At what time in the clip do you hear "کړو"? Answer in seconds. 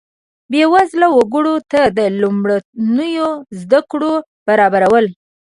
3.91-4.13